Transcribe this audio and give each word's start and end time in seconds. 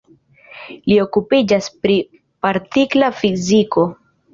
Li 0.93 0.97
okupiĝas 1.03 1.69
pri 1.85 2.01
partikla 2.49 3.15
fiziko. 3.23 3.91